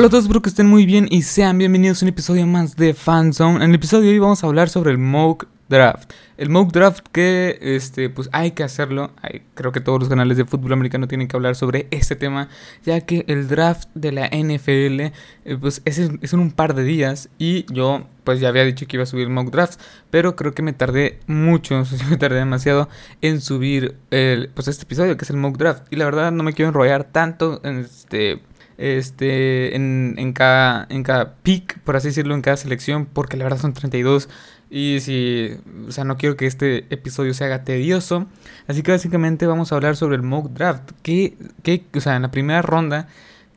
[0.00, 2.74] Hola a todos, espero que estén muy bien y sean bienvenidos a un episodio más
[2.74, 3.56] de Fanzone.
[3.62, 6.10] En el episodio de hoy vamos a hablar sobre el Mock Draft.
[6.38, 9.12] El Mock Draft que, este, pues hay que hacerlo.
[9.52, 12.48] creo que todos los canales de fútbol americano tienen que hablar sobre este tema,
[12.82, 15.12] ya que el draft de la NFL, eh,
[15.60, 19.02] pues es, en un par de días y yo, pues ya había dicho que iba
[19.02, 22.88] a subir Mock Draft, pero creo que me tardé mucho, me tardé demasiado
[23.20, 25.92] en subir el, pues este episodio que es el Mock Draft.
[25.92, 28.40] Y la verdad no me quiero enrollar tanto en este
[28.80, 33.44] este, en, en, cada, en cada pick, por así decirlo, en cada selección, porque la
[33.44, 34.28] verdad son 32.
[34.70, 35.50] Y si,
[35.86, 38.26] o sea, no quiero que este episodio se haga tedioso.
[38.68, 40.92] Así que básicamente vamos a hablar sobre el mock draft.
[41.02, 43.06] Que, que, o sea, en la primera ronda,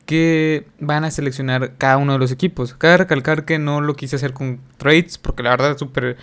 [0.04, 2.74] que van a seleccionar cada uno de los equipos.
[2.74, 6.18] Cabe recalcar que no lo quise hacer con trades, porque la verdad es súper,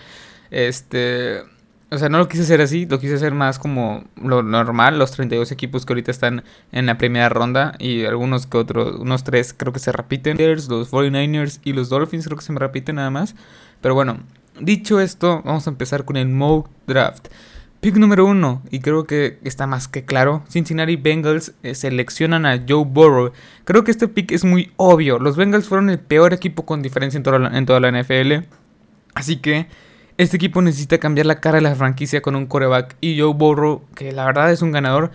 [0.50, 1.42] este,
[1.92, 5.10] o sea, no lo quise hacer así, lo quise hacer más como lo normal, los
[5.12, 6.42] 32 equipos que ahorita están
[6.72, 10.38] en la primera ronda y algunos que otros, unos tres creo que se repiten.
[10.38, 13.34] Los 49ers y los Dolphins creo que se me repiten nada más.
[13.82, 14.20] Pero bueno,
[14.58, 17.28] dicho esto, vamos a empezar con el mock draft.
[17.80, 22.64] Pick número uno, y creo que está más que claro, Cincinnati Bengals eh, seleccionan a
[22.66, 23.32] Joe Burrow.
[23.64, 27.18] Creo que este pick es muy obvio, los Bengals fueron el peor equipo con diferencia
[27.18, 28.46] en toda la, en toda la NFL.
[29.14, 29.66] Así que
[30.22, 33.82] este equipo necesita cambiar la cara de la franquicia con un coreback y Joe Burrow,
[33.94, 35.10] que la verdad es un ganador,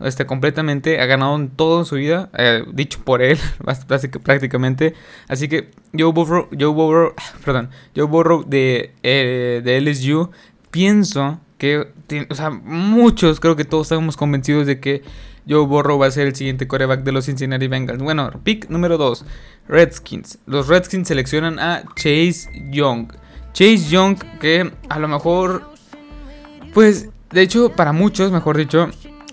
[0.00, 3.38] este, completamente, ha ganado en todo su vida, eh, dicho por él,
[4.24, 4.94] prácticamente.
[5.28, 10.30] Así que Joe Burrow, Joe Burrow, perdón, Joe Burrow de, eh, de LSU,
[10.70, 11.88] pienso que,
[12.28, 15.02] o sea, muchos, creo que todos estamos convencidos de que
[15.48, 18.02] Joe Burrow va a ser el siguiente coreback de los Cincinnati Bengals.
[18.02, 19.24] Bueno, pick número 2,
[19.68, 20.38] Redskins.
[20.46, 23.12] Los Redskins seleccionan a Chase Young.
[23.52, 25.70] Chase Young, que a lo mejor,
[26.72, 28.88] pues, de hecho, para muchos, mejor dicho,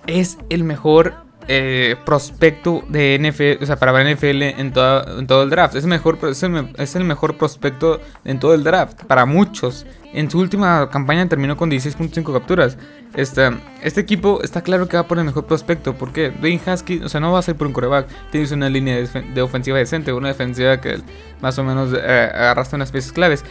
[0.08, 5.42] es el mejor eh, prospecto de NFL, o sea, para NFL en, todo, en todo
[5.42, 5.75] el draft.
[5.75, 9.88] Es, mejor, es, el, mejor prospecto en todo el draft, para muchos.
[10.13, 12.78] En su última campaña terminó con 16.5 capturas.
[13.16, 13.50] Este,
[13.81, 15.96] este equipo está claro que va por el mejor prospecto.
[15.96, 18.07] Porque Dwayne Husky, o sea, no va a ser por un coreback.
[18.31, 21.00] Tienes una línea de, ofensiva decente, una defensiva que
[21.41, 23.44] más o menos eh, arrastra unas piezas claves.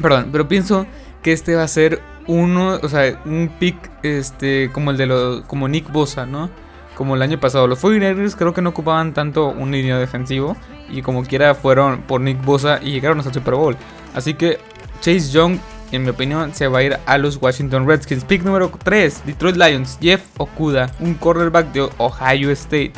[0.00, 0.86] Perdón, pero pienso
[1.22, 5.42] que este va a ser uno, o sea, un pick este como el de los
[5.42, 6.50] como Nick Bosa, ¿no?
[6.96, 7.66] Como el año pasado.
[7.66, 10.56] Los 49ers creo que no ocupaban tanto un línea defensivo
[10.90, 13.76] y como quiera fueron por Nick Bosa y llegaron hasta el Super Bowl.
[14.14, 14.58] Así que
[15.00, 15.58] Chase Young,
[15.90, 18.24] en mi opinión, se va a ir a los Washington Redskins.
[18.24, 22.92] Pick número 3, Detroit Lions, Jeff Okuda, un cornerback de Ohio State.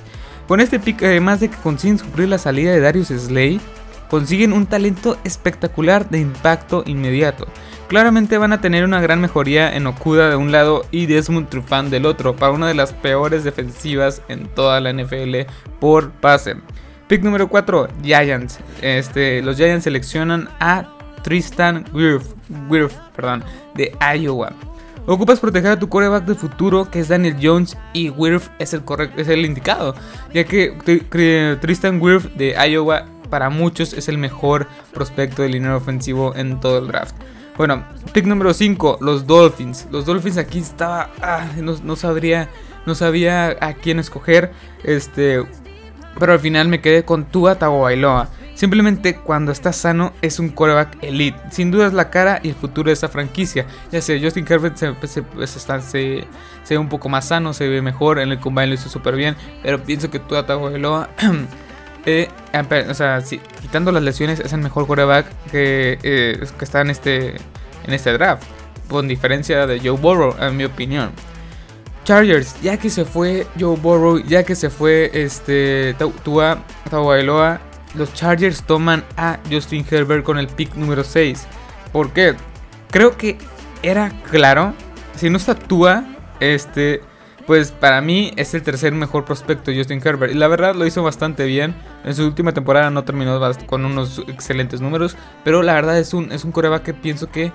[0.46, 3.60] Con este pick, además de que consiguen suplir la salida de Darius Slay,
[4.08, 7.46] consiguen un talento espectacular de impacto inmediato.
[7.88, 11.90] Claramente van a tener una gran mejoría en Okuda de un lado y Desmond Trufant
[11.90, 15.50] del otro para una de las peores defensivas en toda la NFL
[15.80, 16.56] por pase.
[17.08, 18.58] Pick número 4, Giants.
[18.80, 20.88] Este, los Giants seleccionan a
[21.22, 23.44] Tristan Wirf, perdón,
[23.74, 24.52] de Iowa.
[25.06, 28.84] Ocupas proteger a tu coreback de futuro, que es Daniel Jones, y Wirf es el,
[28.84, 29.94] correcto, es el indicado,
[30.32, 33.04] ya que Tristan Wirf de Iowa
[33.34, 37.16] para muchos es el mejor prospecto de línea ofensivo en todo el draft.
[37.56, 39.88] Bueno, pick número 5, los Dolphins.
[39.90, 41.10] Los Dolphins aquí estaba.
[41.20, 42.48] Ah, no, sabría.
[42.86, 44.52] No sabía a quién escoger.
[44.84, 45.44] Este.
[46.16, 48.28] Pero al final me quedé con Tua Tagovailoa.
[48.54, 51.40] Simplemente cuando está sano es un quarterback elite.
[51.50, 53.66] Sin duda es la cara y el futuro de esa franquicia.
[53.90, 56.24] Ya sé, Justin Herbert se, se,
[56.70, 58.20] ve un poco más sano, se ve mejor.
[58.20, 59.34] En el combine lo hizo súper bien.
[59.60, 61.08] Pero pienso que Tua Tagovailoa
[62.06, 62.28] Eh,
[62.92, 63.22] sea,
[63.60, 67.36] quitando las lesiones, es el mejor quarterback que, eh, que está en este,
[67.84, 68.44] en este draft.
[68.88, 71.10] Con diferencia de Joe Burrow, en mi opinión.
[72.04, 77.60] Chargers, ya que se fue Joe Burrow, ya que se fue este Tua Tagovailoa,
[77.94, 81.46] los Chargers toman a Justin Herbert con el pick número 6.
[81.92, 82.34] ¿Por qué?
[82.90, 83.38] Creo que
[83.82, 84.74] era claro,
[85.16, 86.04] si no está Tua,
[86.40, 87.00] este
[87.46, 90.32] pues para mí es el tercer mejor prospecto Justin Herbert.
[90.32, 91.74] Y la verdad lo hizo bastante bien.
[92.04, 95.16] En su última temporada no terminó con unos excelentes números.
[95.44, 97.52] Pero la verdad es un, es un coreback que pienso que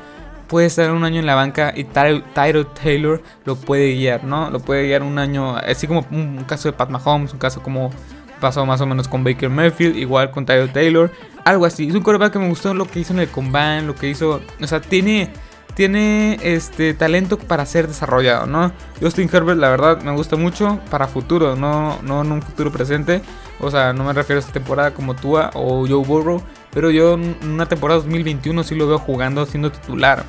[0.50, 4.50] puede estar un año en la banca y Tyro Taylor lo puede guiar, ¿no?
[4.50, 7.92] Lo puede guiar un año, así como un, caso de Pat Mahomes, un caso como
[8.42, 11.12] pasó más o menos con Baker Mayfield, igual con Tyro Taylor,
[11.46, 11.88] algo así.
[11.88, 14.42] Es un coreback que me gustó lo que hizo en el combine, lo que hizo,
[14.60, 15.31] o sea, tiene
[15.80, 18.74] tiene este talento para ser desarrollado, ¿no?
[19.02, 23.22] Justin Herbert, la verdad, me gusta mucho para futuro, no, no en un futuro presente.
[23.62, 26.44] O sea, no me refiero a esta temporada como Tua o Joe Burrow,
[26.74, 30.26] pero yo en una temporada 2021 sí lo veo jugando siendo titular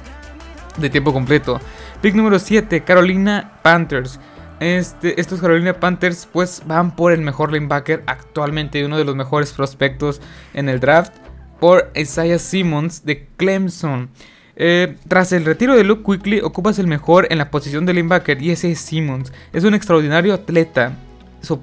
[0.77, 1.61] de tiempo completo.
[2.01, 4.21] Pick número 7, Carolina Panthers.
[4.61, 9.53] este, estos Carolina Panthers pues van por el mejor linebacker actualmente, uno de los mejores
[9.53, 10.21] prospectos
[10.55, 11.13] en el draft,
[11.59, 14.11] por Isaiah Simmons de Clemson.
[14.57, 18.43] Eh, tras el retiro de Luke Quickly, ocupas el mejor en la posición de linebacker
[18.43, 19.33] y ese es Simmons.
[19.53, 20.97] Es un extraordinario atleta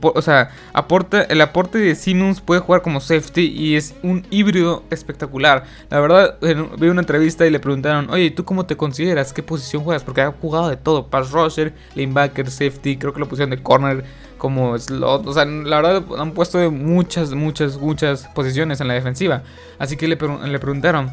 [0.02, 4.84] o sea, aporta, el aporte de Simmons puede jugar como safety y es un híbrido
[4.90, 5.66] espectacular.
[5.90, 6.38] La verdad,
[6.80, 9.34] vi una entrevista y le preguntaron, oye, ¿tú cómo te consideras?
[9.34, 10.04] ¿Qué posición juegas?
[10.04, 14.04] Porque ha jugado de todo, pass rusher, linebacker, safety, creo que la posición de corner
[14.38, 15.28] como slot.
[15.28, 19.44] O sea, la verdad han puesto muchas, muchas, muchas posiciones en la defensiva.
[19.78, 21.12] Así que le, le preguntaron,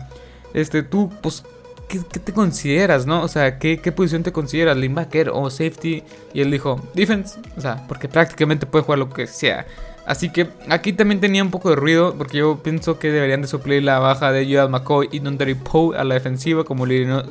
[0.55, 1.45] este, tú, pues,
[1.89, 3.23] ¿qué, te consideras, no?
[3.23, 4.77] O sea, ¿qué, posición te consideras?
[4.77, 6.03] ¿Linebacker o safety?
[6.33, 7.39] Y él dijo, defense.
[7.57, 9.67] O sea, porque prácticamente puede jugar lo que sea.
[10.07, 13.49] Así que aquí también tenía un poco de ruido porque yo pienso que deberían de
[13.49, 16.85] suplir la baja de Joel McCoy y Nondary Poe a la defensiva como,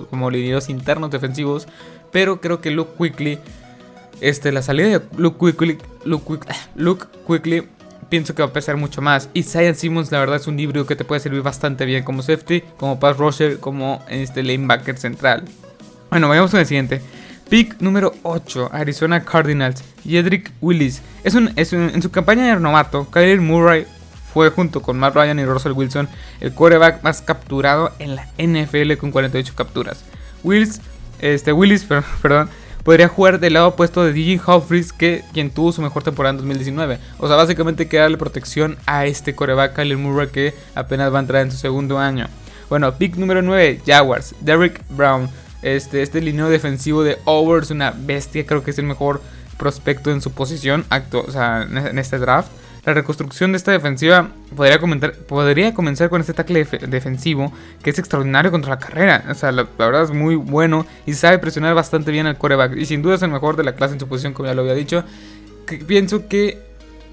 [0.09, 1.67] como internos defensivos.
[2.11, 3.37] Pero creo que Luke Quickly,
[4.21, 6.39] este, la salida de Luke Quickly, Luke,
[6.75, 7.67] Luke Quickly
[8.09, 9.29] pienso que va a pesar mucho más.
[9.33, 12.21] Y Zion Simmons, la verdad, es un híbrido que te puede servir bastante bien como
[12.21, 15.43] safety, como pass rusher, como este lanebacker central.
[16.09, 17.01] Bueno, vayamos con el siguiente.
[17.49, 21.01] Pick número 8, Arizona Cardinals, Jedrick Willis.
[21.23, 23.85] Es un, es en su campaña de novato, Kyler Murray
[24.33, 26.09] fue junto con Matt Ryan y Russell Wilson
[26.41, 30.03] el quarterback más capturado en la NFL con 48 capturas.
[30.43, 30.81] Willis,
[31.19, 31.85] este, Willis,
[32.21, 32.49] perdón,
[32.83, 36.37] podría jugar del lado opuesto de DJ Humphries, que quien tuvo su mejor temporada en
[36.37, 36.99] 2019.
[37.17, 41.21] O sea, básicamente que darle protección a este coreback Kyler Murray que apenas va a
[41.21, 42.27] entrar en su segundo año.
[42.69, 45.29] Bueno, pick número 9, Jaguars, Derrick Brown.
[45.61, 49.21] Este, este lineo defensivo de Overs, una bestia, creo que es el mejor
[49.57, 52.51] prospecto en su posición o sea, en este draft.
[52.85, 58.71] La reconstrucción de esta defensiva podría, comenzar con este tackle defensivo que es extraordinario contra
[58.71, 59.23] la carrera.
[59.29, 62.75] O sea, la, verdad es muy bueno y sabe presionar bastante bien al coreback.
[62.75, 64.63] Y sin duda es el mejor de la clase en su posición, como ya lo
[64.63, 65.05] había dicho.
[65.87, 66.61] pienso que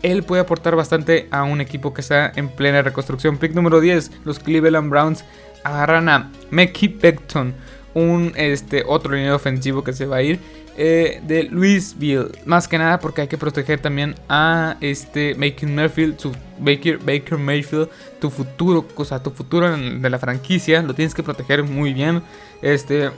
[0.03, 3.39] él puede aportar bastante a un equipo que está en plena reconstrucción.
[3.39, 5.25] Pick número 10, los Cleveland Browns
[5.63, 7.55] agarran a Mickey Beckton,
[7.95, 10.41] un este, otro línea ofensivo que se va a ir
[10.83, 12.33] eh, de Louisville.
[12.47, 16.17] Más que nada porque hay que proteger también a este Baker Mayfield,
[16.59, 21.65] Baker, Baker tu futuro, o sea, tu futuro de la franquicia, lo tienes que proteger
[21.65, 22.23] muy bien.
[22.63, 23.11] Este.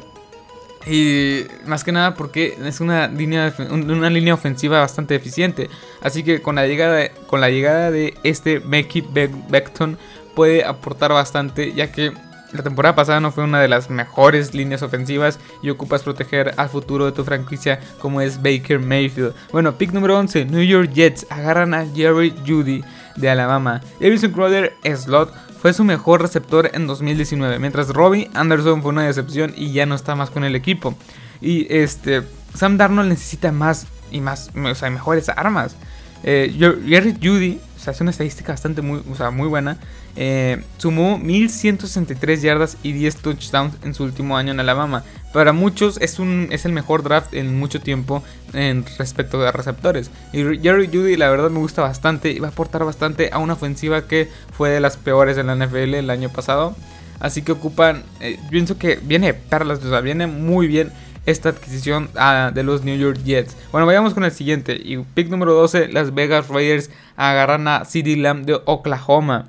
[0.89, 5.71] Y más que nada porque es una línea, una línea ofensiva bastante eficiente.
[6.01, 9.05] Así que con la llegada de, con la llegada de este Becky
[9.49, 9.99] Beckton
[10.35, 11.73] puede aportar bastante.
[11.75, 12.11] Ya que
[12.53, 16.69] la temporada pasada no fue una de las mejores líneas ofensivas y ocupas proteger al
[16.69, 19.35] futuro de tu franquicia como es Baker Mayfield.
[19.53, 22.85] Bueno, pick número 11, New York Jets agarran a Jerry Judy
[23.17, 23.81] de Alabama.
[24.01, 29.55] Evison Crowder Slot fue su mejor receptor en 2019, mientras Robbie Anderson fue una decepción
[29.57, 30.95] y ya no está más con el equipo.
[31.41, 32.23] Y este,
[32.55, 35.77] Sam Darnold necesita más y más, o sea, mejores armas.
[36.25, 36.55] Eh,
[36.87, 39.79] Jerry Judy, o sea, es una estadística bastante o sea, muy buena.
[40.15, 45.05] Eh, sumó 1163 yardas y 10 touchdowns en su último año en Alabama.
[45.33, 48.23] Para muchos es, un, es el mejor draft en mucho tiempo
[48.53, 50.11] en respecto a receptores.
[50.33, 53.55] Y Jerry Judy la verdad me gusta bastante y va a aportar bastante a una
[53.55, 56.77] ofensiva que fue de las peores en la NFL el año pasado.
[57.19, 60.93] Así que ocupan, eh, pienso que viene perlas, o sea, viene muy bien
[61.25, 63.57] esta adquisición ah, de los New York Jets.
[63.71, 64.79] Bueno, vayamos con el siguiente.
[64.83, 69.49] Y pick número 12, Las Vegas Raiders agarran a CD Lamb de Oklahoma.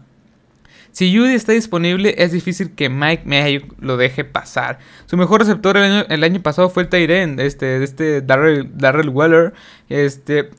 [0.93, 4.77] Si Judy está disponible, es difícil que Mike Mayo lo deje pasar.
[5.07, 9.53] Su mejor receptor el año, pasado fue el Tyren, este, este Darrell, Weller.
[9.89, 10.51] Este,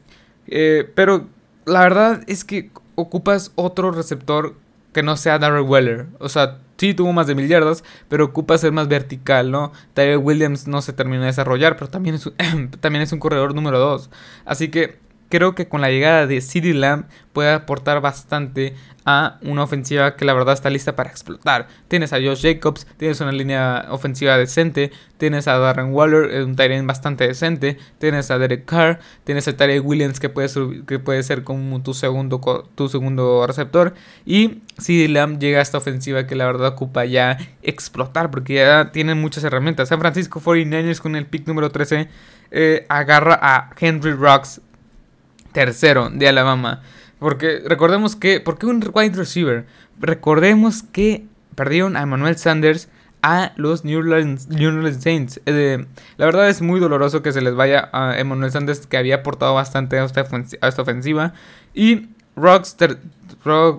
[0.49, 1.29] eh, pero
[1.67, 4.57] la verdad es que ocupas otro receptor
[4.93, 6.07] que no sea Darrell Weller.
[6.19, 9.71] O sea, sí tuvo más de mil yardas, pero ocupa ser más vertical, ¿no?
[9.95, 12.35] Tyler Williams no se terminó de desarrollar, pero también es un,
[12.81, 14.11] también es un corredor número 2.
[14.45, 19.63] Así que creo que con la llegada de CD Lamb puede aportar bastante a una
[19.63, 21.69] ofensiva que la verdad está lista para explotar.
[21.89, 26.87] Tienes a Josh Jacobs, tienes una línea ofensiva decente, tienes a Darren Waller, un Tyrant
[26.87, 31.23] bastante decente, tienes a Derek Carr, tienes a Tyree Williams que puede, ser, que puede
[31.23, 32.41] ser como tu segundo,
[32.75, 37.37] tu segundo receptor y CD Lamb llega a esta ofensiva que la verdad ocupa ya
[37.63, 39.89] explotar porque ya tienen muchas herramientas.
[39.89, 42.09] San Francisco 49ers con el pick número 13
[42.51, 44.61] eh, agarra a Henry Rocks
[45.55, 46.83] tercero de Alabama.
[47.19, 49.65] Porque recordemos que, ¿por qué un wide receiver?
[49.99, 52.91] Recordemos que perdieron a Emmanuel Sanders
[53.23, 54.49] a los New Orleans,
[55.01, 55.41] Saints.
[55.47, 55.87] Eh,
[56.19, 59.55] la verdad es muy doloroso que se les vaya a Emmanuel Sanders que había aportado
[59.55, 61.33] bastante a esta, ofensiva.
[61.73, 62.77] Y Rocks,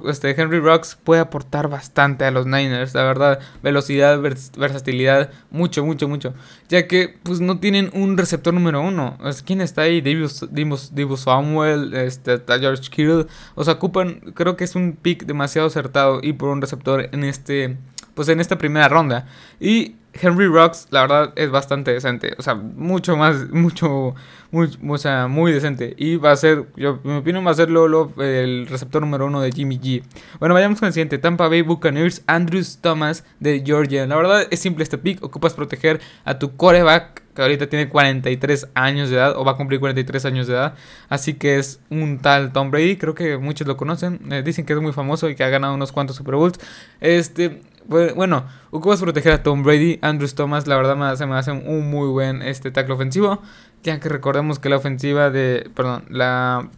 [0.08, 3.40] este, Henry Rocks puede aportar bastante a los Niners, la verdad.
[3.62, 6.34] Velocidad, versatilidad, mucho, mucho, mucho.
[6.70, 9.18] Ya que pues no tienen un receptor número uno.
[9.46, 10.02] ¿Quién está ahí?
[10.02, 13.28] Divo Samuel, este, George Kittle.
[13.56, 17.24] O sea, ocupan, creo que es un pick demasiado acertado y por un receptor en
[17.24, 17.78] este,
[18.14, 19.28] pues en esta primera ronda.
[19.60, 22.36] Y Henry Rocks, la verdad, es bastante decente.
[22.38, 24.16] O sea, mucho más, mucho,
[24.52, 25.94] muy, o sea, muy decente.
[25.98, 29.42] Y va a ser, yo, mi opinión va a ser Lolo, el receptor número uno
[29.42, 30.04] de Jimmy G.
[30.40, 31.18] Bueno, vayamos con el siguiente.
[31.18, 34.08] Tampa Bay Buccaneers, Andrews Thomas de Georgia.
[34.08, 35.24] La verdad es simple este pick.
[35.24, 39.58] Ocupas proteger a tu coreback, que ahorita tiene 43 años de edad, o va a
[39.58, 40.76] cumplir 43 años de edad.
[41.10, 42.98] Así que es un tal Tom Brady.
[42.98, 44.20] Creo que muchos lo conocen.
[44.32, 46.60] Eh, dicen que es muy famoso y que ha ganado unos cuantos Super Bowls.
[47.02, 50.00] Este bueno, ocupas proteger a Tom Brady.
[50.02, 53.42] Andrews Thomas, la verdad, se me hace un muy buen este tackle ofensivo.
[53.84, 55.70] Ya que recordemos que la ofensiva de.
[55.76, 56.70] Perdón, la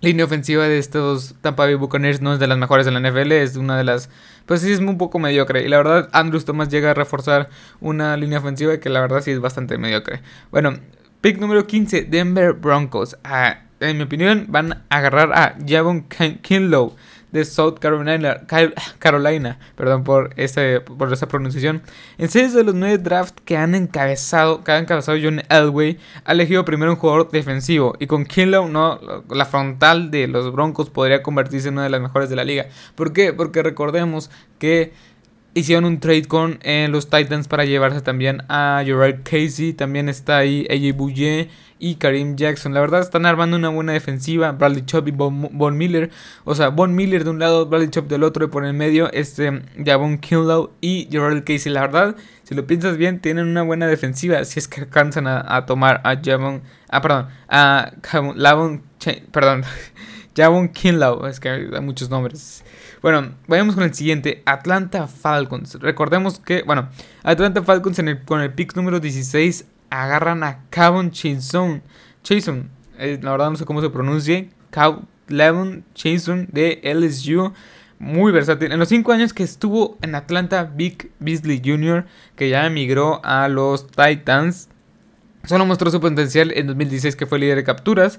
[0.00, 3.32] línea ofensiva de estos Tampa Bay Buccaneers no es de las mejores de la NFL.
[3.32, 4.10] Es una de las.
[4.46, 5.64] Pues sí, es un poco mediocre.
[5.64, 7.48] Y la verdad, Andrews Thomas llega a reforzar
[7.80, 10.20] una línea ofensiva que la verdad sí es bastante mediocre.
[10.50, 10.78] Bueno,
[11.20, 13.16] pick número 15, Denver Broncos.
[13.24, 16.06] Ah, en mi opinión, van a agarrar a Javon
[16.42, 16.96] Kinlow
[17.32, 18.42] de South Carolina,
[18.98, 21.82] Carolina perdón por, ese, por esa pronunciación.
[22.18, 26.32] En seis de los nueve drafts que han encabezado, que ha encabezado John Elway, ha
[26.32, 31.22] elegido primero un jugador defensivo y con Kinlow no, la frontal de los Broncos podría
[31.22, 32.66] convertirse en una de las mejores de la liga.
[32.94, 33.32] ¿Por qué?
[33.32, 34.92] Porque recordemos que
[35.54, 40.38] hicieron un trade con eh, los Titans para llevarse también a Gerard Casey, también está
[40.38, 41.48] ahí AJ Bouye
[41.80, 42.74] y Karim Jackson.
[42.74, 44.52] La verdad están armando una buena defensiva.
[44.52, 46.10] Bradley Chubb y Von, Miller.
[46.44, 49.10] O sea, Von Miller de un lado, Bradley Chubb del otro y por el medio
[49.12, 51.72] este Javon Kinlow y Gerald Casey.
[51.72, 54.44] La verdad, si lo piensas bien, tienen una buena defensiva.
[54.44, 56.62] Si es que alcanzan a, tomar a Javon...
[56.90, 57.28] Ah, perdón.
[57.48, 57.92] A
[58.36, 58.82] Lavon...
[59.32, 59.64] Perdón.
[60.36, 61.26] Javon Kinlow.
[61.26, 62.62] Es que hay muchos nombres.
[63.00, 64.42] Bueno, vayamos con el siguiente.
[64.44, 65.76] Atlanta Falcons.
[65.80, 66.90] Recordemos que, bueno,
[67.22, 71.82] Atlanta Falcons con el pick número 16 agarran a Cavon Chason.
[72.22, 74.50] Chason, eh, la verdad no sé cómo se pronuncie.
[74.70, 77.52] Cavon Chason de LSU.
[77.98, 78.72] Muy versátil.
[78.72, 83.46] En los 5 años que estuvo en Atlanta, Vic Beasley Jr., que ya emigró a
[83.48, 84.70] los Titans,
[85.44, 88.18] solo mostró su potencial en 2016 que fue líder de capturas.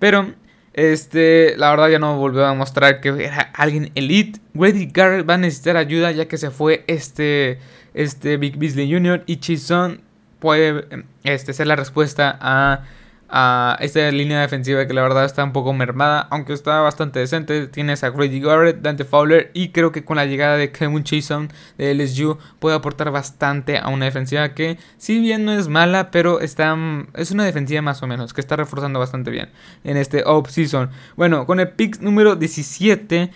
[0.00, 0.34] Pero
[0.72, 4.40] este, la verdad ya no volvió a mostrar que era alguien elite.
[4.54, 7.58] Grady Garrett va a necesitar ayuda ya que se fue este,
[7.94, 9.22] este Big Beasley Jr.
[9.26, 10.00] y Chison
[10.40, 12.82] puede este, ser la respuesta a,
[13.28, 17.68] a, esta línea defensiva que la verdad está un poco mermada, aunque está bastante decente.
[17.68, 21.52] Tienes a Grady Garrett, Dante Fowler y creo que con la llegada de Kevin Chason
[21.78, 26.40] de LSU puede aportar bastante a una defensiva que si bien no es mala, pero
[26.40, 26.76] está,
[27.14, 29.50] es una defensiva más o menos que está reforzando bastante bien
[29.84, 30.90] en este off-season.
[31.16, 33.30] Bueno, con el pick número 17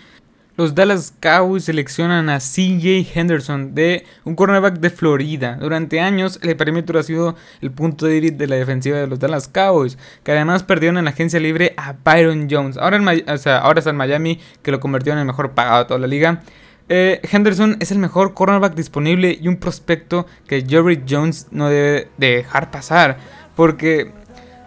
[0.57, 5.57] los Dallas Cowboys seleccionan a CJ Henderson de un cornerback de Florida.
[5.59, 9.19] Durante años el perímetro ha sido el punto de iris de la defensiva de los
[9.19, 12.77] Dallas Cowboys, que además perdieron en la agencia libre a Byron Jones.
[12.77, 12.97] Ahora,
[13.27, 16.41] está en Miami, que lo convirtió en el mejor pagado de toda la liga.
[16.87, 22.09] Eh, Henderson es el mejor cornerback disponible y un prospecto que Jerry Jones no debe
[22.17, 23.17] dejar pasar.
[23.55, 24.11] Porque,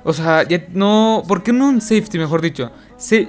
[0.04, 1.22] o sea, no.
[1.26, 2.72] ¿Por qué no un safety, mejor dicho?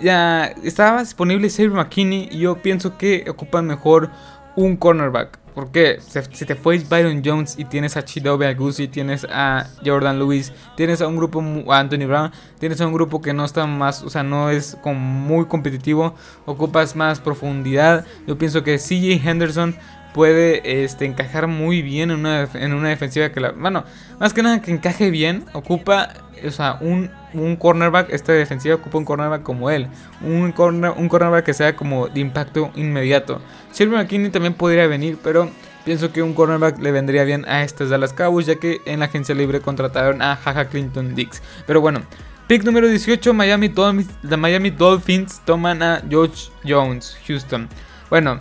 [0.01, 4.09] Ya estaba disponible Xavier McKinney y yo pienso que ocupan mejor
[4.55, 5.39] un cornerback.
[5.53, 5.99] Porque
[6.31, 11.01] si te fue Byron Jones y tienes a Chidobe Agusi, tienes a Jordan Lewis, tienes
[11.01, 14.09] a un grupo, a Anthony Brown, tienes a un grupo que no está más, o
[14.09, 18.05] sea, no es como muy competitivo, ocupas más profundidad.
[18.25, 19.75] Yo pienso que CJ Henderson
[20.13, 23.51] puede este, encajar muy bien en una, en una defensiva que la...
[23.51, 23.83] Bueno,
[24.19, 26.13] más que nada que encaje bien, ocupa,
[26.45, 29.87] o sea, un, un cornerback, esta defensiva ocupa un cornerback como él,
[30.21, 33.41] un, corner, un cornerback que sea como de impacto inmediato.
[33.71, 35.49] Silver McKinney también podría venir, pero
[35.85, 39.05] pienso que un cornerback le vendría bien a estas Dallas Cowboys, ya que en la
[39.05, 41.41] agencia libre contrataron a Jaja Clinton Dix.
[41.67, 42.01] Pero bueno,
[42.47, 47.69] pick número 18, Miami Dolphins, Miami Dolphins toman a George Jones, Houston.
[48.09, 48.39] Bueno,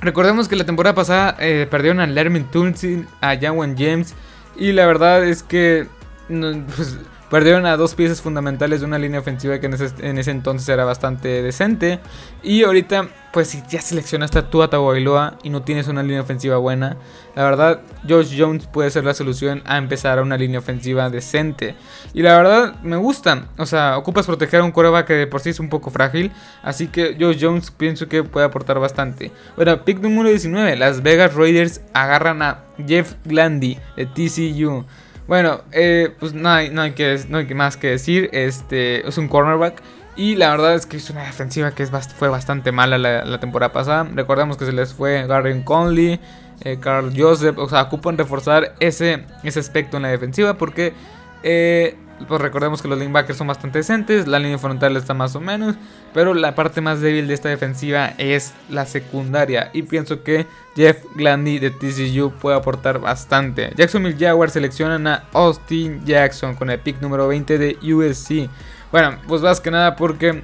[0.00, 4.14] Recordemos que la temporada pasada eh, perdieron a Lerman Tunsil, a Jawan James.
[4.56, 5.86] Y la verdad es que
[6.28, 6.98] pues,
[7.30, 11.42] Perdieron a dos piezas fundamentales de una línea ofensiva que en ese, entonces era bastante
[11.42, 12.00] decente.
[12.42, 16.96] Y ahorita, pues si ya seleccionaste a Tagovailoa y no tienes una línea ofensiva buena,
[17.34, 21.74] la verdad, Josh Jones puede ser la solución a empezar a una línea ofensiva decente.
[22.14, 23.48] Y la verdad, me gusta.
[23.58, 26.32] O sea, ocupas proteger a un coreback que de por sí es un poco frágil.
[26.62, 29.32] Así que Josh Jones pienso que puede aportar bastante.
[29.54, 30.76] Bueno, pick número 19.
[30.76, 34.86] Las Vegas Raiders agarran a Jeff Glandy de TCU.
[35.28, 38.30] Bueno, eh, pues no hay, no, hay que, más que decir.
[38.32, 39.82] Este es un cornerback.
[40.16, 44.08] Y la verdad es que es una defensiva que fue bastante mala la, temporada pasada.
[44.14, 46.18] Recordemos que se les fue Garden Conley,
[46.64, 47.58] eh, Carl Joseph.
[47.58, 50.94] O sea, ocupan reforzar ese, ese aspecto en la defensiva porque
[51.42, 51.94] eh,
[52.26, 55.76] pues recordemos que los linebackers son bastante decentes, la línea frontal está más o menos,
[56.12, 61.04] pero la parte más débil de esta defensiva es la secundaria y pienso que Jeff
[61.14, 63.72] Glandy de TCU puede aportar bastante.
[63.76, 68.50] Jacksonville Jaguars seleccionan a Austin Jackson con el pick número 20 de USC.
[68.90, 70.42] Bueno, pues más que nada porque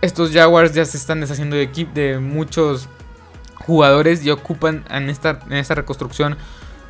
[0.00, 2.88] estos Jaguars ya se están deshaciendo de equipo de muchos
[3.66, 6.36] jugadores y ocupan en esta, en esta reconstrucción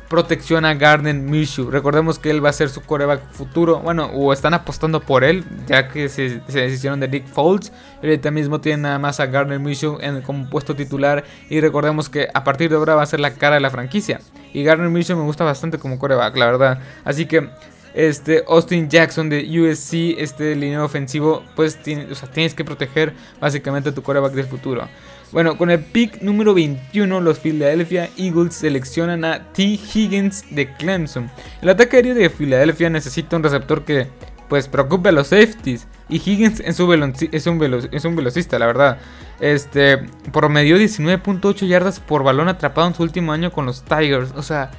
[0.09, 1.69] protección a Garden Minshew.
[1.69, 3.79] Recordemos que él va a ser su coreback futuro.
[3.79, 7.71] Bueno, o están apostando por él, ya que se, se deshicieron de Nick Foles.
[8.01, 11.23] Ahorita mismo tiene nada más a Garden Minshew en, como puesto titular.
[11.49, 14.19] Y recordemos que a partir de ahora va a ser la cara de la franquicia.
[14.53, 16.79] Y Garden Minshew me gusta bastante como coreback, la verdad.
[17.03, 17.49] Así que
[17.93, 24.33] este Austin Jackson de USC, este línea ofensivo, pues tienes que proteger básicamente tu coreback
[24.33, 24.87] del futuro.
[25.31, 29.63] Bueno, con el pick número 21, los Philadelphia Eagles seleccionan a T.
[29.63, 31.29] Higgins de Clemson.
[31.61, 34.07] El ataque aéreo de Philadelphia necesita un receptor que
[34.47, 35.87] pues preocupe a los safeties.
[36.07, 38.99] Y Higgins es un, velocista, la verdad.
[39.41, 39.97] Este,
[40.31, 44.31] promedió 19.8 yardas por balón atrapado en su último año con los Tigers.
[44.35, 44.71] O sea,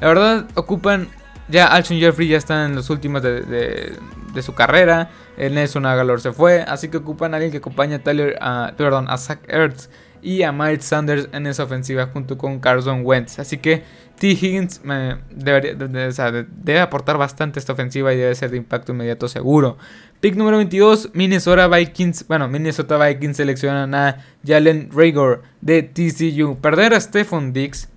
[0.00, 1.08] la verdad ocupan...
[1.48, 3.98] Ya Alshon Jeffrey ya está en los últimos de
[4.40, 5.10] su carrera.
[5.40, 6.60] El Nelson Agalor se fue.
[6.60, 8.38] Así que ocupan a alguien que acompañe a Tyler,
[8.76, 9.88] perdón, a Zach Ertz
[10.20, 13.38] y a Miles Sanders en esa ofensiva junto con Carson Wentz.
[13.38, 13.82] Así que
[14.18, 14.28] T.
[14.32, 14.82] Higgins
[15.30, 19.78] debe aportar bastante esta ofensiva y debe ser de impacto inmediato seguro.
[20.20, 22.28] Pick número 22, Minnesota Vikings.
[22.28, 26.58] Bueno, Minnesota Vikings seleccionan a Jalen Rager de TCU.
[26.60, 27.88] Perder a Stephon Diggs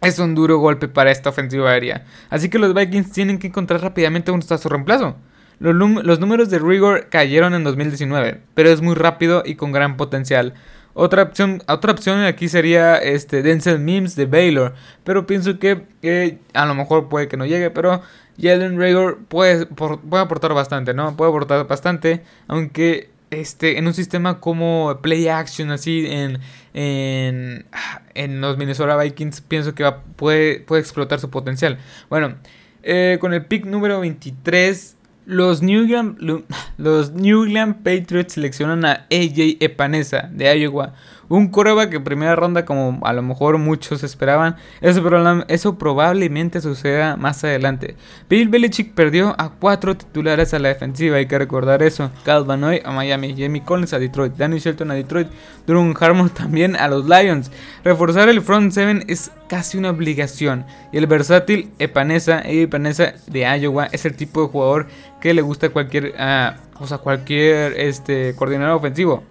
[0.00, 2.06] es un duro golpe para esta ofensiva aérea.
[2.30, 5.16] Así que los Vikings tienen que encontrar rápidamente un su reemplazo.
[5.60, 10.54] Los, números de Rigor cayeron en 2019, pero es muy rápido y con gran potencial.
[10.94, 14.74] Otra opción, otra opción aquí sería este Denzel Mims de Baylor,
[15.04, 18.02] pero pienso que a lo mejor puede que no llegue, pero
[18.40, 21.16] Jalen Rigor puede, puede aportar bastante, ¿no?
[21.16, 26.38] Puede aportar bastante, aunque este, en un sistema como Play Action, así en,
[26.74, 27.66] en,
[28.14, 31.78] en los Minnesota Vikings, pienso que puede, puede explotar su potencial.
[32.08, 32.36] Bueno,
[32.82, 36.44] eh, con el pick número 23 los New, England,
[36.78, 37.46] los New
[37.82, 40.94] Patriots seleccionan a AJ Epanesa de Iowa
[41.30, 44.56] un coreback en primera ronda como a lo mejor muchos esperaban.
[44.80, 45.00] Eso,
[45.48, 47.94] eso probablemente suceda más adelante.
[48.28, 52.10] Bill Belichick perdió a cuatro titulares a la defensiva, hay que recordar eso.
[52.24, 55.28] Cal Van a Miami, Jamie Collins a Detroit, Danny Shelton a Detroit,
[55.66, 57.52] Drew Harmon también a los Lions.
[57.84, 60.66] Reforzar el front seven es casi una obligación.
[60.92, 64.88] Y el versátil Epanesa, Epanesa de Iowa es el tipo de jugador
[65.20, 69.22] que le gusta a cualquier, uh, o sea, cualquier este, coordinador ofensivo.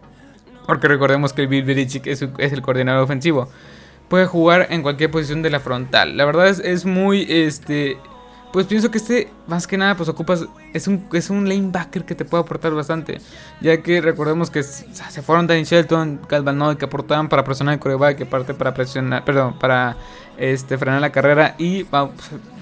[0.70, 3.50] Porque recordemos que Bill Belichick es, el coordinador ofensivo.
[4.08, 6.16] Puede jugar en cualquier posición de la frontal.
[6.16, 7.98] La verdad es, muy, este...
[8.54, 10.46] Pues pienso que este, más que nada, pues ocupas...
[10.72, 13.20] Es un, es un lanebacker que te puede aportar bastante.
[13.62, 18.18] Ya que recordemos que se fueron Danny Shelton, Calvin que aportaban para presionar el coreback,
[18.18, 19.26] que parte para presionar...
[19.26, 19.98] Perdón, para
[20.38, 21.56] este, frenar la carrera.
[21.58, 22.12] Y pues,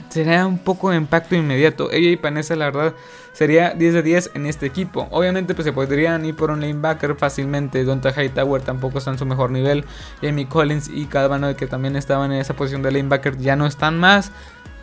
[0.08, 1.92] sería un poco de impacto inmediato.
[1.92, 2.94] Ella y Panessa, la verdad,
[3.38, 5.08] sería 10 de 10 en este equipo.
[5.12, 7.84] Obviamente, pues se podrían ir por un lanebacker fácilmente.
[7.84, 9.86] Donta Hightower tampoco está en su mejor nivel.
[10.24, 14.00] Jamie Collins y Calvano, que también estaban en esa posición de lanebacker, ya no están
[14.00, 14.32] más.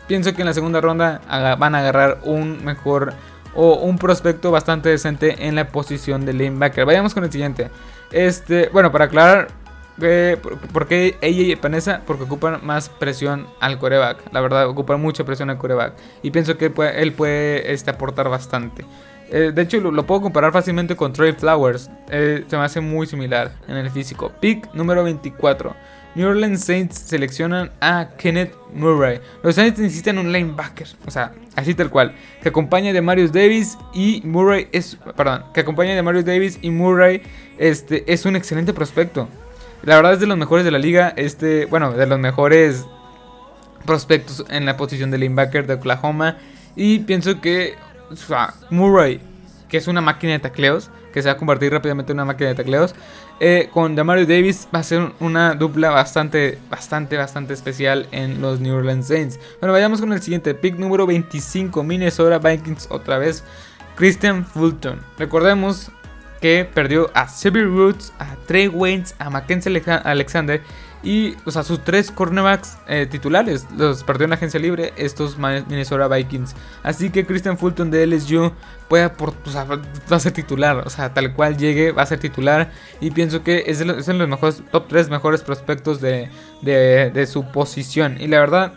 [0.07, 1.19] Pienso que en la segunda ronda
[1.59, 3.13] van a agarrar un mejor
[3.55, 6.85] o un prospecto bastante decente en la posición de lanebacker.
[6.85, 7.69] Vayamos con el siguiente.
[8.13, 9.49] Este, bueno, para aclarar,
[9.97, 12.01] ¿Por qué ella y Panessa?
[12.05, 14.33] Porque ocupan más presión al coreback.
[14.33, 15.93] La verdad, ocupan mucha presión al coreback.
[16.21, 18.85] Y pienso que él puede, este, aportar bastante.
[19.31, 21.89] Eh, de hecho, lo, puedo comparar fácilmente con Trey Flowers.
[22.09, 24.31] Eh, se me hace muy similar en el físico.
[24.39, 25.75] Pick número 24.
[26.15, 29.19] New Orleans Saints seleccionan a Kenneth Murray.
[29.43, 33.77] Los Saints necesitan un linebacker, o sea, así tal cual, que acompañe de Marius Davis
[33.93, 37.21] y Murray es, perdón, que acompañe de Marius Davis y Murray
[37.57, 39.27] este es un excelente prospecto.
[39.85, 41.13] La verdad es de los mejores de la liga.
[41.15, 42.85] Este, bueno, de los mejores
[43.85, 46.37] prospectos en la posición de linebacker de Oklahoma.
[46.75, 47.75] Y pienso que
[48.71, 49.21] Murray,
[49.69, 52.49] que es una máquina de tacleos, que se va a convertir rápidamente en una máquina
[52.49, 52.95] de tacleos,
[53.39, 58.59] eh, con Damario Davis va a ser una dupla bastante, bastante, bastante especial en los
[58.59, 59.39] New Orleans Saints.
[59.61, 63.43] Bueno, vayamos con el siguiente pick número 25, Minnesota Vikings otra vez.
[63.95, 64.99] Christian Fulton.
[65.17, 65.89] Recordemos
[66.73, 70.61] perdió a Xavier Roots, a Trey Waynes, a Mackenzie Alexander
[71.01, 75.37] Y, o sea, sus tres cornerbacks eh, titulares los perdió en la agencia libre estos
[75.37, 76.55] Minnesota Vikings.
[76.83, 78.51] Así que Christian Fulton de LSU
[78.87, 79.79] puede o sea, va
[80.09, 80.83] a ser titular.
[80.85, 82.71] O sea, tal cual llegue, va a ser titular.
[83.01, 86.29] Y pienso que es de los, los mejores, top 3 mejores prospectos de,
[86.61, 88.17] de, de su posición.
[88.19, 88.73] Y la verdad,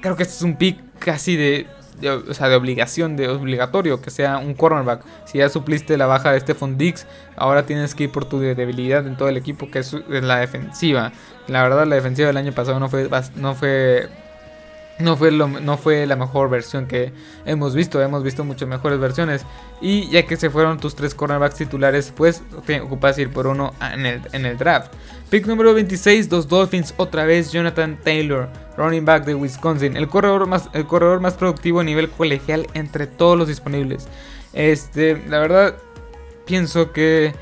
[0.00, 1.66] creo que este es un pick casi de
[2.00, 5.04] de, o sea, de obligación, de obligatorio que sea un cornerback.
[5.24, 7.06] Si ya supliste la baja de Stephon Diggs,
[7.36, 11.12] ahora tienes que ir por tu debilidad en todo el equipo, que es la defensiva.
[11.46, 14.08] La verdad, la defensiva del año pasado no fue, no fue
[14.98, 17.12] no fue, no fue la mejor versión que
[17.44, 18.00] hemos visto.
[18.00, 19.44] Hemos visto muchas mejores versiones.
[19.80, 23.74] Y ya que se fueron tus tres cornerbacks titulares, pues te ocupas ir por uno
[23.92, 24.92] en el, en el draft.
[25.28, 29.96] Pick número 26, los Dolphins, otra vez Jonathan Taylor, running back de Wisconsin.
[29.96, 34.08] El corredor más, el corredor más productivo a nivel colegial entre todos los disponibles.
[34.52, 35.76] Este, la verdad,
[36.46, 37.34] pienso que,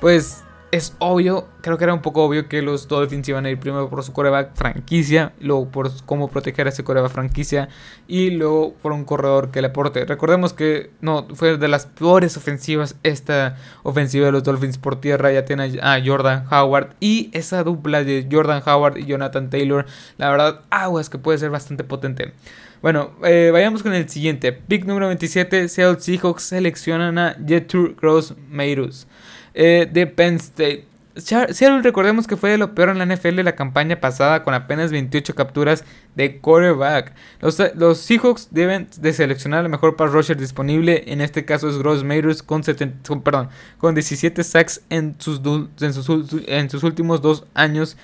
[0.00, 0.42] pues,
[0.76, 3.88] es obvio, creo que era un poco obvio que los Dolphins iban a ir primero
[3.88, 7.68] por su coreback franquicia, luego por cómo proteger a ese coreback franquicia
[8.06, 10.04] y luego por un corredor que le aporte.
[10.04, 15.32] Recordemos que no fue de las peores ofensivas esta ofensiva de los Dolphins por tierra,
[15.32, 19.86] ya tiene a Jordan Howard y esa dupla de Jordan Howard y Jonathan Taylor,
[20.18, 22.32] la verdad, aguas que puede ser bastante potente.
[22.82, 24.52] Bueno, eh, vayamos con el siguiente.
[24.52, 29.06] Pick número 27, Seattle Seahawks seleccionan a Jetur Gross Meirus
[29.56, 30.84] eh, de Penn State.
[31.16, 35.34] Seattle, recordemos que fue lo peor en la NFL la campaña pasada con apenas 28
[35.34, 35.82] capturas
[36.14, 37.14] de quarterback.
[37.40, 41.04] Los, Seahawks deben de seleccionar el mejor pass rusher disponible.
[41.06, 42.60] En este caso es Gross Mayrus con,
[43.24, 45.40] perdón, con 17 sacks en sus,
[45.80, 45.94] en
[46.48, 47.96] en sus últimos dos años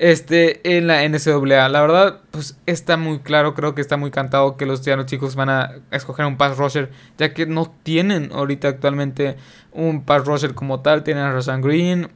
[0.00, 1.68] este, en la NCAA.
[1.68, 5.50] La verdad, pues está muy claro, creo que está muy cantado que los chicos van
[5.50, 9.36] a escoger un pass rusher, ya que no tienen ahorita actualmente
[9.72, 11.04] un pass rusher como tal.
[11.04, 12.08] Tienen a Rosan Green,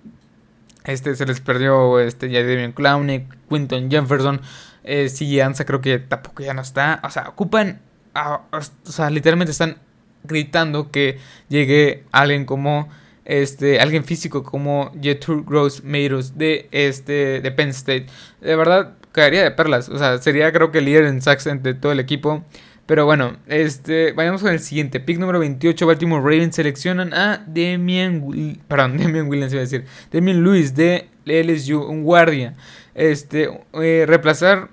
[0.84, 4.40] este se les perdió este, ya Damian Clowney, Quinton Jefferson,
[4.82, 5.10] eh,
[5.44, 7.02] Ansa creo que tampoco ya no está.
[7.04, 7.82] O sea, ocupan,
[8.14, 9.76] o sea, literalmente están
[10.22, 11.18] gritando que
[11.50, 12.88] llegue alguien como
[13.24, 18.06] este, alguien físico como Jetur Gross Meiros de, este, de Penn State.
[18.40, 19.88] De verdad, caería de perlas.
[19.88, 22.44] O sea, sería creo que el líder en sacks de todo el equipo.
[22.86, 25.00] Pero bueno, este, vayamos con el siguiente.
[25.00, 29.86] Pick número 28, Baltimore Ravens seleccionan a Demian, perdón, Demian Williams iba a decir.
[30.10, 32.54] Demian Lewis de LSU, un guardia.
[32.94, 34.68] Este, eh, reemplazar,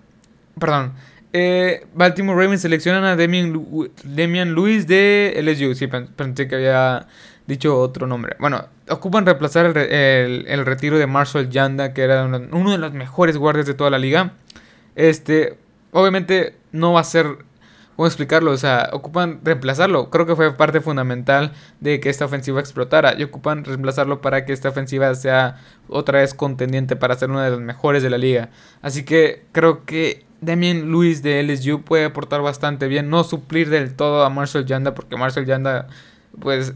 [0.59, 0.93] perdón.
[1.33, 3.65] Eh, Baltimore Ravens seleccionan a Demian,
[4.03, 5.75] Demian Lewis de LSU.
[5.75, 7.07] Sí, pensé que había
[7.47, 8.35] dicho otro nombre.
[8.39, 13.65] Bueno, ocupan reemplazar el, retiro de Marshall Yanda, que era uno de los mejores guardias
[13.65, 14.33] de toda la liga.
[14.95, 15.57] Este,
[15.91, 17.37] obviamente no va a ser,
[17.95, 18.51] ¿cómo explicarlo?
[18.51, 20.09] O sea, ocupan reemplazarlo.
[20.09, 23.15] Creo que fue parte fundamental de que esta ofensiva explotara.
[23.17, 27.51] Y ocupan reemplazarlo para que esta ofensiva sea otra vez contendiente para ser una de
[27.51, 28.49] las mejores de la liga.
[28.81, 33.09] Así que creo que Damien Lewis de LSU puede aportar bastante bien.
[33.09, 35.87] No suplir del todo a Marshall Yanda, porque Marshall Yanda,
[36.39, 36.73] pues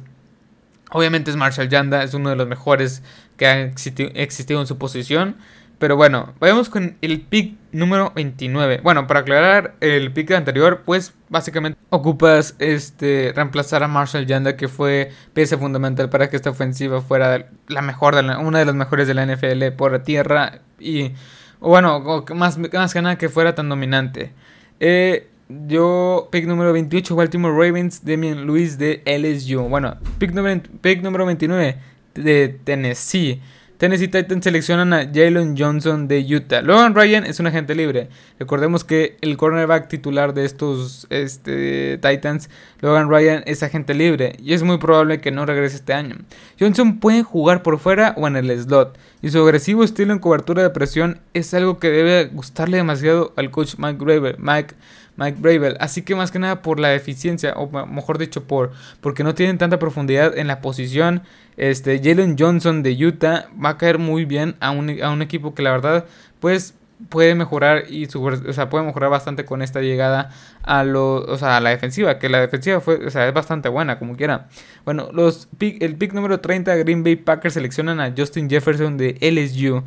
[0.92, 3.02] Obviamente es Marshall Yanda, es uno de los mejores
[3.38, 3.74] que han
[4.14, 5.36] existido en su posición.
[5.78, 8.80] Pero bueno, vayamos con el pick número 29.
[8.82, 14.70] Bueno, para aclarar el pick anterior, pues básicamente ocupas este reemplazar a Marshall Yanda, que
[14.70, 19.06] fue pieza fundamental para que esta ofensiva fuera la mejor, de una de las mejores
[19.08, 20.62] de la NFL por tierra.
[20.80, 21.12] Y
[21.60, 24.32] bueno, más, más que nada que fuera tan dominante.
[24.80, 29.62] Eh, yo, pick número 28, Baltimore Ravens, Demian Lewis de LSU.
[29.70, 30.34] Bueno, pick,
[30.82, 31.78] pick número 29
[32.16, 33.42] de Tennessee.
[33.78, 36.62] Tennessee Titans seleccionan a Jalen Johnson de Utah.
[36.62, 38.08] Logan Ryan es un agente libre.
[38.40, 44.54] Recordemos que el cornerback titular de estos este, Titans, Logan Ryan, es agente libre y
[44.54, 46.16] es muy probable que no regrese este año.
[46.58, 50.64] Johnson puede jugar por fuera o en el slot y su agresivo estilo en cobertura
[50.64, 54.38] de presión es algo que debe gustarle demasiado al coach Mike Graver.
[54.40, 54.76] Mike
[55.18, 55.78] Mike Bravel.
[55.80, 59.58] Así que más que nada por la eficiencia, o mejor dicho, por porque no tienen
[59.58, 61.24] tanta profundidad en la posición.
[61.58, 65.56] Este, Jalen Johnson de Utah va a caer muy bien a un, a un equipo
[65.56, 66.06] que la verdad,
[66.40, 66.76] pues
[67.10, 70.32] puede mejorar y su, o sea, puede mejorar bastante con esta llegada
[70.64, 73.70] a lo, o sea, a la defensiva, que la defensiva fue, o sea, es bastante
[73.70, 74.48] buena como quiera.
[74.86, 79.84] Bueno, los el pick número 30 Green Bay Packers seleccionan a Justin Jefferson de LSU.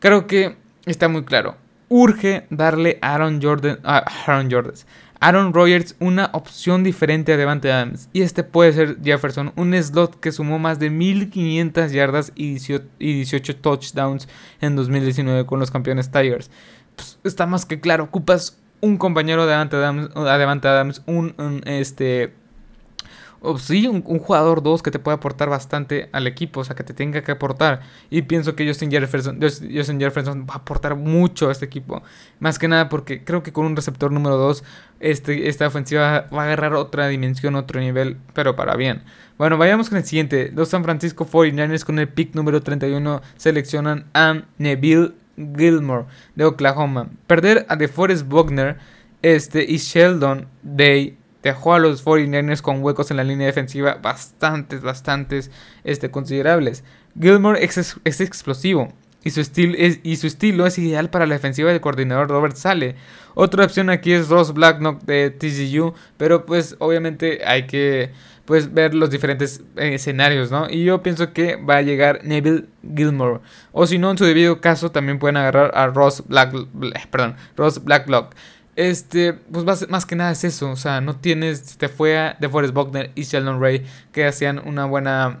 [0.00, 1.56] Creo que está muy claro
[1.92, 4.72] urge darle a Aaron Jordan, Aaron Jordan,
[5.20, 8.08] Aaron Rodgers una opción diferente a Devante Adams.
[8.12, 12.58] Y este puede ser Jefferson, un slot que sumó más de 1500 yardas y
[12.98, 14.26] 18 touchdowns
[14.60, 16.50] en 2019 con los campeones Tigers.
[16.96, 22.32] Pues, está más que claro, ocupas un compañero de Devante Adams, un, este
[23.42, 26.84] o sí, un, jugador 2 que te pueda aportar bastante al equipo, o sea, que
[26.84, 27.80] te tenga que aportar.
[28.08, 32.02] Y pienso que Justin Jefferson, Justin Jefferson va a aportar mucho a este equipo.
[32.38, 34.62] Más que nada porque creo que con un receptor número 2,
[35.00, 39.02] este, esta ofensiva va a agarrar otra dimensión, otro nivel, pero para bien.
[39.38, 40.52] Bueno, vayamos con el siguiente.
[40.54, 46.04] Los San Francisco 49ers con el pick número 31 seleccionan a Neville Gilmore
[46.36, 47.10] de Oklahoma.
[47.26, 48.78] Perder a DeForest Buckner
[49.22, 54.82] este, y Sheldon Day dejó a los 49ers con huecos en la línea defensiva bastantes,
[54.82, 55.50] bastantes
[55.84, 56.84] este, considerables.
[57.20, 58.92] Gilmore es, explosivo
[59.24, 62.56] y su, estilo es, y su estilo es ideal para la defensiva del coordinador Robert
[62.56, 62.96] Sale.
[63.34, 68.10] Otra opción aquí es Ross Blacknock de TCU, pero pues obviamente hay que
[68.44, 70.68] pues ver los diferentes eh, escenarios, ¿no?
[70.68, 73.40] Y yo pienso que va a llegar Neville Gilmore.
[73.70, 76.52] O si no, en su debido caso, también pueden agarrar a Ross Black,
[77.10, 78.34] perdón, Ross Blacklock.
[78.74, 82.36] Este, pues más, más, que nada es eso, o sea, no tienes, te fue a
[82.40, 85.40] DeForest Buckner y Sheldon Ray que hacían una buena,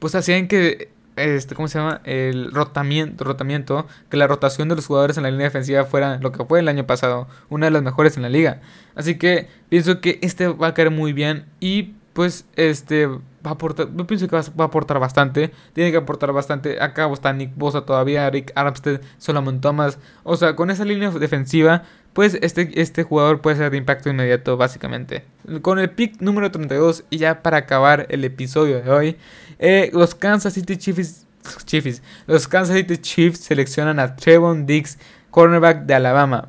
[0.00, 2.00] pues hacían que, este, ¿cómo se llama?
[2.02, 6.32] El rotamiento, rotamiento, que la rotación de los jugadores en la línea defensiva fuera lo
[6.32, 8.60] que fue el año pasado, una de las mejores en la liga.
[8.96, 13.50] Así que pienso que este va a caer muy bien y pues este va a
[13.50, 17.52] aportar, yo pienso que va a aportar bastante, tiene que aportar bastante, acá está Nick
[17.54, 21.84] Bosa todavía, Rick Armstead, Solomon Thomas, o sea, con esa línea defensiva,
[22.18, 25.22] pues este, este jugador puede ser de impacto inmediato básicamente.
[25.62, 29.16] Con el pick número 32 y ya para acabar el episodio de hoy,
[29.60, 31.28] eh, los Kansas City Chiefs,
[31.64, 34.98] Chiefs, los Kansas City Chiefs seleccionan a Trevon Diggs,
[35.30, 36.48] cornerback de Alabama.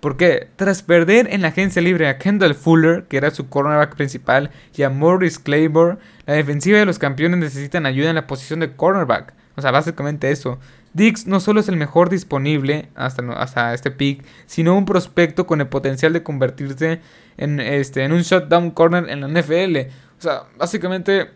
[0.00, 4.50] Porque tras perder en la agencia libre a Kendall Fuller, que era su cornerback principal,
[4.74, 8.74] y a Morris Claiborne, la defensiva de los campeones necesitan ayuda en la posición de
[8.74, 9.32] cornerback.
[9.54, 10.58] O sea, básicamente eso.
[10.94, 15.60] Dix no solo es el mejor disponible hasta, hasta este pick, sino un prospecto con
[15.60, 17.00] el potencial de convertirse
[17.36, 19.90] en, este, en un shutdown corner en la NFL.
[20.18, 21.30] O sea, básicamente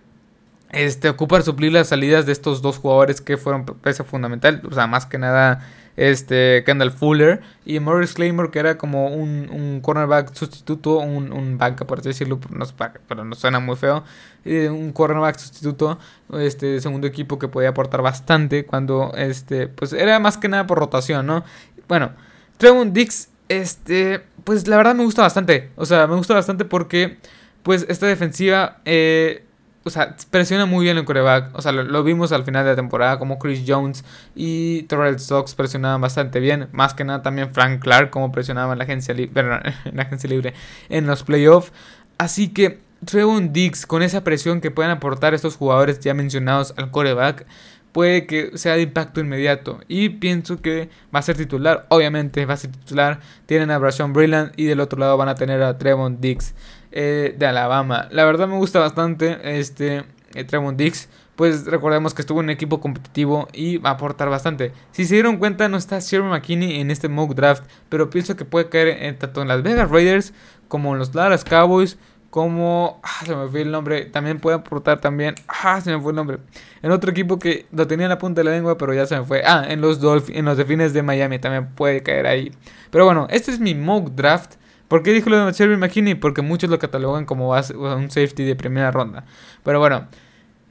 [0.70, 4.62] este, ocupar suplir las salidas de estos dos jugadores que fueron pieza fundamental.
[4.70, 5.66] O sea, más que nada
[5.98, 11.58] este Kendall Fuller y Morris Claymore que era como un, un cornerback sustituto, un, un
[11.58, 12.64] banca por así decirlo, no,
[13.08, 14.04] pero no suena muy feo,
[14.44, 15.98] un cornerback sustituto,
[16.38, 20.78] este segundo equipo que podía aportar bastante cuando este pues era más que nada por
[20.78, 21.44] rotación, ¿no?
[21.88, 22.12] Bueno,
[22.58, 27.18] Trevon Dix este pues la verdad me gusta bastante, o sea, me gusta bastante porque
[27.64, 29.44] pues esta defensiva eh,
[29.88, 31.50] o sea, presiona muy bien el coreback.
[31.54, 34.04] O sea, lo, vimos al final de la temporada como Chris Jones
[34.36, 36.68] y Terrell Sox presionaban bastante bien.
[36.72, 40.54] Más que nada también Frank Clark como presionaba en la agencia, en la agencia libre
[40.88, 41.72] en los playoffs.
[42.18, 46.90] Así que Trevon Diggs con esa presión que pueden aportar estos jugadores ya mencionados al
[46.90, 47.46] coreback
[47.92, 49.80] puede que sea de impacto inmediato.
[49.88, 51.86] Y pienso que va a ser titular.
[51.88, 53.20] Obviamente va a ser titular.
[53.46, 56.54] Tienen a Brashon Brilland y del otro lado van a tener a Trevon Diggs.
[56.90, 58.08] Eh, de Alabama.
[58.10, 61.08] La verdad me gusta bastante este eh, Tremont Dix.
[61.36, 64.72] Pues recordemos que estuvo en un equipo competitivo y va a aportar bastante.
[64.90, 68.44] Si se dieron cuenta, no está Sherman McKinney en este mock draft, pero pienso que
[68.44, 70.32] puede caer en, tanto en las Vegas Raiders
[70.66, 71.96] como en los Dallas Cowboys,
[72.30, 76.10] como ah, se me fue el nombre, también puede aportar también, ah, se me fue
[76.10, 76.38] el nombre.
[76.82, 79.16] En otro equipo que lo tenía en la punta de la lengua, pero ya se
[79.16, 79.42] me fue.
[79.46, 82.52] Ah, en los Dolphins, en los Delfines de Miami también puede caer ahí.
[82.90, 84.56] Pero bueno, este es mi mock draft.
[84.88, 86.14] ¿Por qué dijo lo de Sherry McKinney?
[86.14, 89.24] Porque muchos lo catalogan como un safety de primera ronda.
[89.62, 90.08] Pero bueno,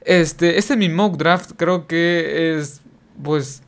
[0.02, 1.52] este, este es mi mock draft.
[1.56, 2.82] Creo que es,
[3.22, 3.62] pues,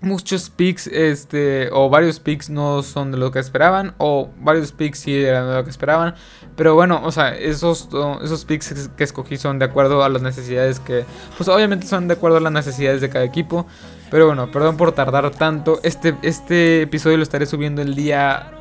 [0.00, 5.00] muchos picks, este, o varios picks no son de lo que esperaban, o varios picks
[5.00, 6.14] sí eran de lo que esperaban.
[6.56, 7.88] Pero bueno, o sea, esos,
[8.22, 11.04] esos picks que escogí son de acuerdo a las necesidades que,
[11.36, 13.66] pues obviamente son de acuerdo a las necesidades de cada equipo.
[14.10, 15.80] Pero bueno, perdón por tardar tanto.
[15.82, 18.59] Este, este episodio lo estaré subiendo el día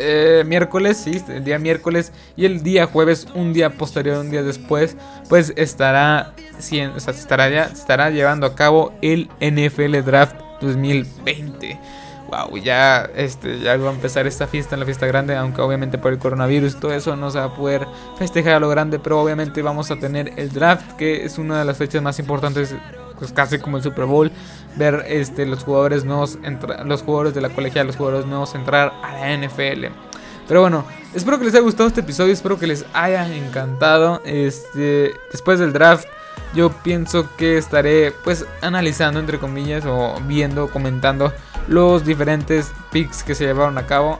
[0.00, 4.42] eh, miércoles, sí, el día miércoles y el día jueves, un día posterior, un día
[4.42, 4.96] después,
[5.28, 11.78] pues estará, estará, ya, estará llevando a cabo el NFL Draft 2020.
[12.30, 16.12] Wow, ya, este, ya va a empezar esta fiesta, la fiesta grande, aunque obviamente por
[16.12, 17.86] el coronavirus todo eso no se va a poder
[18.18, 21.64] festejar a lo grande, pero obviamente vamos a tener el draft, que es una de
[21.64, 22.74] las fechas más importantes
[23.20, 24.32] pues casi como el Super Bowl,
[24.76, 26.38] ver este, los jugadores nuevos,
[26.84, 29.86] los jugadores de la colegial, los jugadores nuevos entrar a la NFL.
[30.48, 34.20] Pero bueno, espero que les haya gustado este episodio, espero que les haya encantado.
[34.24, 36.06] Este, después del draft,
[36.54, 41.32] yo pienso que estaré pues analizando entre comillas o viendo, comentando
[41.68, 44.18] los diferentes picks que se llevaron a cabo.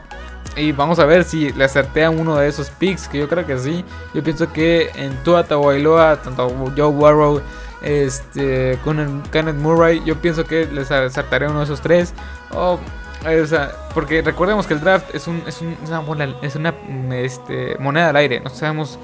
[0.55, 3.45] Y vamos a ver si le acerté a uno de esos picks, que yo creo
[3.45, 3.83] que sí.
[4.13, 7.41] Yo pienso que en Tua Tagovailoa, tanto Joe Warrow
[7.81, 12.13] este, con el Kenneth Murray, yo pienso que les acertaré uno de esos tres.
[12.51, 12.79] O,
[13.23, 16.73] o sea, porque recordemos que el draft es, un, es, una, es una
[17.13, 18.99] este, moneda al aire, no sabemos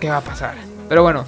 [0.00, 0.54] qué va a pasar.
[0.88, 1.24] Pero bueno,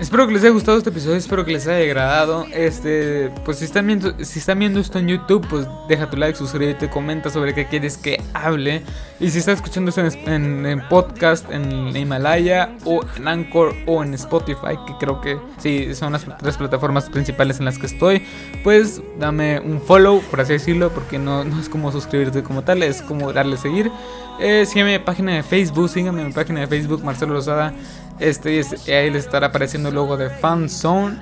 [0.00, 2.46] Espero que les haya gustado este episodio, espero que les haya agradado.
[2.52, 6.38] Este, pues si están viendo, si están viendo esto en YouTube, pues deja tu like,
[6.38, 8.84] suscríbete, comenta sobre qué quieres que hable.
[9.18, 14.78] Y si estás escuchando esto en, podcast, en Himalaya, o en Anchor, o en Spotify,
[14.86, 18.24] que creo que sí son las tres plataformas principales en las que estoy,
[18.62, 22.84] pues dame un follow, por así decirlo, porque no, no es como suscribirte como tal,
[22.84, 23.90] es como darle seguir.
[24.40, 27.74] Eh, sígueme en mi página de Facebook, sígueme en mi página de Facebook, Marcelo Rosada.
[28.20, 31.16] Este, ahí les estará apareciendo el logo de Fanzone.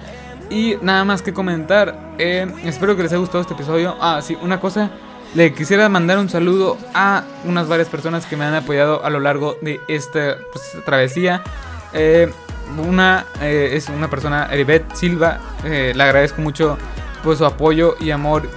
[0.51, 2.15] Y nada más que comentar.
[2.19, 3.97] Eh, espero que les haya gustado este episodio.
[4.01, 4.91] Ah, sí, una cosa.
[5.35, 9.21] Le quisiera mandar un saludo a unas varias personas que me han apoyado a lo
[9.21, 11.43] largo de esta pues, travesía.
[11.93, 12.31] Eh,
[12.87, 15.39] una eh, es una persona, Eribet Silva.
[15.65, 16.79] le agradezco mucho
[17.23, 18.49] pues, su apoyo y amor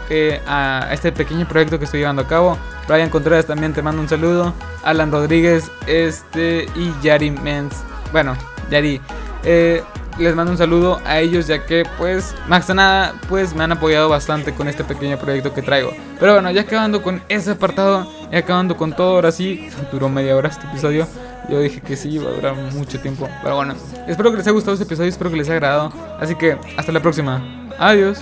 [0.48, 2.58] a este pequeño proyecto que estoy llevando a cabo.
[2.88, 4.54] Brian Contreras también te mando un saludo.
[4.84, 8.36] Alan Rodríguez este, y Yari Mens bueno,
[8.70, 9.02] Yari,
[9.44, 9.84] eh,
[10.18, 13.72] les mando un saludo a ellos ya que pues más que nada pues me han
[13.72, 15.92] apoyado bastante con este pequeño proyecto que traigo.
[16.20, 20.36] Pero bueno, ya acabando con ese apartado, ya acabando con todo, ahora sí, duró media
[20.36, 21.08] hora este episodio.
[21.50, 23.28] Yo dije que sí, iba a durar mucho tiempo.
[23.42, 23.74] Pero bueno,
[24.08, 25.94] espero que les haya gustado este episodio, espero que les haya agradado.
[26.20, 27.42] Así que hasta la próxima.
[27.80, 28.20] Adiós.